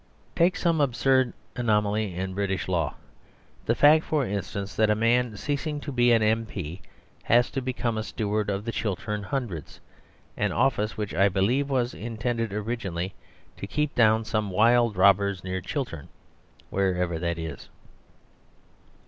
[0.35, 2.95] Take some absurd anomaly in the British law
[3.67, 6.47] the fact, for instance, that a man ceasing to be an M.
[6.47, 6.81] P.
[7.25, 9.79] has to become Steward of the Chiltern Hundreds,
[10.35, 13.13] an office which I believe was intended originally
[13.57, 16.09] to keep down some wild robbers near Chiltern,
[16.71, 17.69] wherever that is.